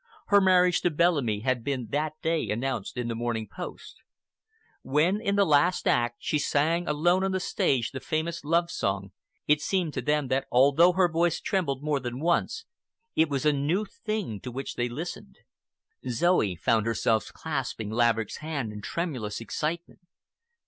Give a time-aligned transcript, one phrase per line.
[0.29, 3.97] Her marriage to Bellamy had been that day announced in the Morning Post.
[4.81, 9.11] When, in the last act, she sang alone on the stage the famous love song,
[9.45, 12.65] it seemed to them all that although her voice trembled more than once,
[13.15, 15.35] it was a new thing to which they listened.
[16.09, 19.99] Zoe found herself clasping Laverick's hand in tremulous excitement.